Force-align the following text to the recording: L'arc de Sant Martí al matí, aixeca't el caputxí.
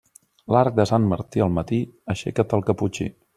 L'arc 0.55 0.77
de 0.79 0.85
Sant 0.91 1.05
Martí 1.11 1.43
al 1.47 1.53
matí, 1.59 1.79
aixeca't 2.15 2.57
el 2.59 2.67
caputxí. 2.71 3.09